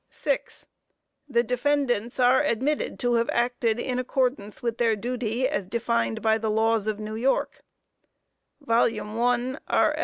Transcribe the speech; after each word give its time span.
6. 0.09 0.65
The 1.29 1.43
defendants 1.43 2.19
are 2.19 2.43
admitted 2.43 2.97
to 2.97 3.13
have 3.13 3.29
acted 3.31 3.77
in 3.79 3.99
accordance 3.99 4.63
with 4.63 4.79
their 4.79 4.95
duty 4.95 5.47
as 5.47 5.67
defined 5.67 6.23
by 6.23 6.39
the 6.39 6.49
laws 6.49 6.87
of 6.87 6.99
New 6.99 7.13
York 7.13 7.61
(_1 8.65 9.59
R. 9.67 9.95